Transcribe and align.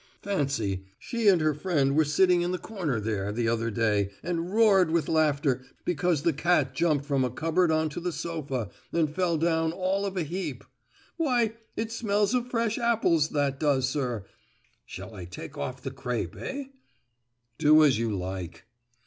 Fancy, 0.23 0.85
she 0.97 1.27
and 1.27 1.39
her 1.41 1.53
friend 1.53 1.95
were 1.95 2.05
sitting 2.05 2.41
in 2.41 2.51
the 2.51 2.57
corner 2.57 2.99
there, 2.99 3.31
the 3.31 3.47
other 3.47 3.69
day, 3.69 4.09
and 4.23 4.51
roared 4.51 4.89
with 4.89 5.07
laughter 5.07 5.61
because 5.85 6.23
the 6.23 6.33
cat 6.33 6.73
jumped 6.73 7.05
from 7.05 7.23
a 7.23 7.29
cupboard 7.29 7.69
on 7.71 7.87
to 7.89 7.99
the 7.99 8.11
sofa, 8.11 8.71
and 8.91 9.13
fell 9.13 9.37
down 9.37 9.71
all 9.71 10.03
of 10.07 10.17
a 10.17 10.23
heap. 10.23 10.63
Why, 11.17 11.53
it 11.75 11.91
smells 11.91 12.33
of 12.33 12.47
fresh 12.49 12.79
apples, 12.79 13.29
that 13.29 13.59
does, 13.59 13.87
sir. 13.87 14.25
Shall 14.87 15.13
I 15.13 15.25
take 15.25 15.55
off 15.55 15.83
the 15.83 15.91
crape, 15.91 16.35
eh?" 16.35 16.63
"Do 17.59 17.83
as 17.83 17.99
you 17.99 18.17
like!" 18.17 18.63